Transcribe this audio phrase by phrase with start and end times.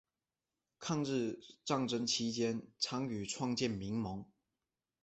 [0.79, 4.25] 抗日战争期间参与创建民盟。